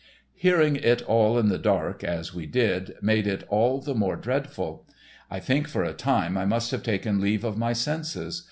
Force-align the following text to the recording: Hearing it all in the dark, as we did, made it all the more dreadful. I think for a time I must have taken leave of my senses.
Hearing 0.33 0.77
it 0.77 1.03
all 1.03 1.37
in 1.37 1.49
the 1.49 1.59
dark, 1.59 2.03
as 2.03 2.33
we 2.33 2.47
did, 2.47 2.95
made 3.03 3.27
it 3.27 3.43
all 3.49 3.79
the 3.79 3.93
more 3.93 4.15
dreadful. 4.15 4.87
I 5.29 5.39
think 5.39 5.67
for 5.67 5.83
a 5.83 5.93
time 5.93 6.39
I 6.39 6.45
must 6.45 6.71
have 6.71 6.81
taken 6.81 7.21
leave 7.21 7.43
of 7.43 7.55
my 7.55 7.73
senses. 7.73 8.39